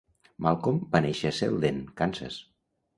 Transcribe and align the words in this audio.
Malcolm 0.45 0.79
va 0.97 1.03
néixer 1.07 1.29
a 1.33 1.37
Selden, 1.43 1.81
Kansas. 2.03 2.45